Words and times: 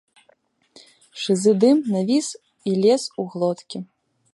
Шызы 1.23 1.53
дым 1.65 1.77
навіс 1.97 2.27
і 2.73 2.79
лез 2.83 3.03
у 3.23 3.29
глоткі. 3.37 3.77